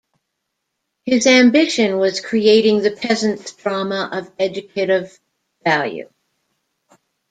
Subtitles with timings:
[1.05, 5.19] His ambition was creating the peasants' drama of educative
[5.63, 6.09] value.